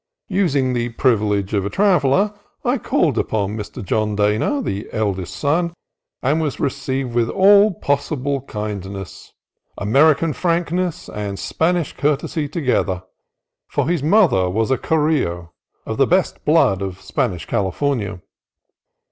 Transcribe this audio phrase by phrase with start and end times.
[0.29, 2.33] Using the privilege of a traveller,
[2.65, 3.85] I called upon Mr.
[3.85, 5.75] John Dana, the eldest son,
[6.23, 9.31] and was received with all possible kindness;
[9.77, 13.03] American frankness and Spanish courtesy together,
[13.67, 15.53] for his mother was a Carrillo,
[15.85, 18.23] of the best blood of Spanish California.